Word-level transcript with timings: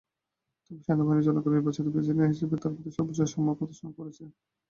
তবে 0.65 0.81
সেনাবাহিনী 0.85 1.21
জনগণের 1.27 1.55
নির্বাচিত 1.55 1.85
প্রেসিডেন্ট 1.87 2.31
হিসেবে 2.33 2.55
তাঁর 2.61 2.73
প্রতি 2.75 2.91
সর্বোচ্চ 2.93 3.19
সম্মান 3.33 3.55
প্রদর্শন 3.59 3.89
করেছে। 3.97 4.23